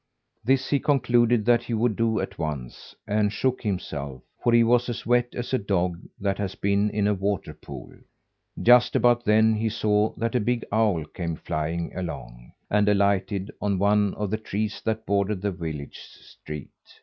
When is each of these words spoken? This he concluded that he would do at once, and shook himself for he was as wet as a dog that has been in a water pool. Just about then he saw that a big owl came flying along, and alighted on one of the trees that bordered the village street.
This 0.43 0.71
he 0.71 0.79
concluded 0.79 1.45
that 1.45 1.61
he 1.61 1.75
would 1.75 1.95
do 1.95 2.19
at 2.19 2.39
once, 2.39 2.95
and 3.05 3.31
shook 3.31 3.61
himself 3.61 4.23
for 4.43 4.51
he 4.51 4.63
was 4.63 4.89
as 4.89 5.05
wet 5.05 5.35
as 5.35 5.53
a 5.53 5.59
dog 5.59 5.99
that 6.19 6.39
has 6.39 6.55
been 6.55 6.89
in 6.89 7.05
a 7.05 7.13
water 7.13 7.53
pool. 7.53 7.91
Just 8.59 8.95
about 8.95 9.25
then 9.25 9.53
he 9.53 9.69
saw 9.69 10.11
that 10.17 10.33
a 10.33 10.39
big 10.39 10.65
owl 10.71 11.05
came 11.05 11.35
flying 11.35 11.95
along, 11.95 12.51
and 12.67 12.89
alighted 12.89 13.51
on 13.61 13.77
one 13.77 14.15
of 14.15 14.31
the 14.31 14.37
trees 14.37 14.81
that 14.85 15.05
bordered 15.05 15.43
the 15.43 15.51
village 15.51 15.99
street. 15.99 16.71